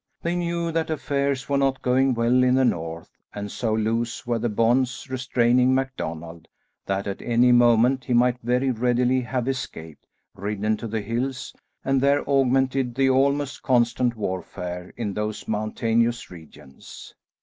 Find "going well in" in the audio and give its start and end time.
1.83-2.55